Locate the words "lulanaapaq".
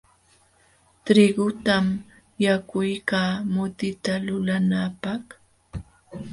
4.25-5.23